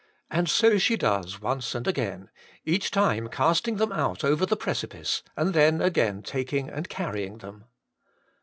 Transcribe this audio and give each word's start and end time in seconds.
And 0.31 0.49
so 0.49 0.79
she 0.79 0.97
does 0.97 1.39
once 1.43 1.75
and 1.75 1.85
again, 1.87 2.31
each 2.65 2.89
time 2.89 3.27
casting 3.29 3.75
them 3.75 3.91
out 3.91 4.23
over 4.23 4.47
the 4.47 4.57
precipice, 4.57 5.21
and 5.37 5.53
then 5.53 5.79
again 5.79 6.23
taking 6.23 6.71
and 6.71 6.89
carrying 6.89 7.37
them. 7.37 7.65